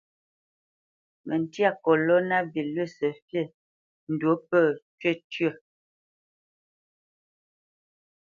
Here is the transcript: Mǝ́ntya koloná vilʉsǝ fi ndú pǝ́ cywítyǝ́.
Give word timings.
Mǝ́ntya 1.27 1.69
koloná 1.83 2.37
vilʉsǝ 2.51 3.07
fi 3.27 3.39
ndú 4.11 4.31
pǝ́ 4.47 4.63
cywítyǝ́. 4.99 5.57